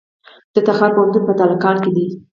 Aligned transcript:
د 0.53 0.55
تخار 0.67 0.91
پوهنتون 0.95 1.23
په 1.25 1.33
تالقان 1.39 1.75
کې 1.83 1.91
دی 1.95 2.05